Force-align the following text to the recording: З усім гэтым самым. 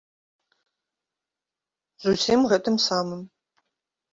З 2.07 2.15
усім 2.15 2.39
гэтым 2.53 2.75
самым. 2.89 3.21